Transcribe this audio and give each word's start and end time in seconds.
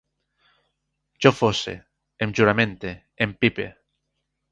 Jo 1.25 1.31
fosse, 1.39 1.73
em 2.21 2.29
juramente, 2.39 2.89
empipe 3.27 3.67